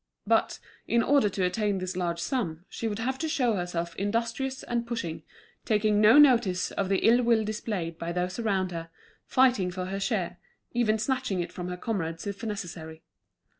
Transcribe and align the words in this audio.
But, 0.25 0.57
in 0.87 1.03
order 1.03 1.29
to 1.29 1.45
attain 1.45 1.77
this 1.77 1.95
large 1.95 2.19
sum, 2.19 2.65
she 2.67 2.87
would 2.87 2.97
have 2.97 3.19
to 3.19 3.29
show 3.29 3.53
herself 3.53 3.95
industrious 3.97 4.63
and 4.63 4.87
pushing, 4.87 5.21
taking 5.63 6.01
no 6.01 6.17
notice 6.17 6.71
of 6.71 6.89
the 6.89 7.05
ill 7.07 7.21
will 7.21 7.43
displayed 7.45 7.99
by 7.99 8.11
those 8.11 8.39
around 8.39 8.71
her, 8.71 8.89
fighting 9.27 9.69
for 9.69 9.85
her 9.85 9.99
share, 9.99 10.39
even 10.71 10.97
snatching 10.97 11.39
it 11.39 11.51
from 11.51 11.67
her 11.67 11.77
comrades 11.77 12.25
if 12.25 12.43
necessary. 12.43 13.03